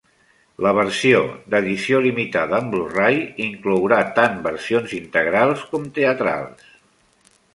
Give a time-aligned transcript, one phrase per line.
[0.65, 1.19] La versió
[1.53, 6.67] d'edició limitada en Blu-ray inclourà tant versions integrals com teatrals.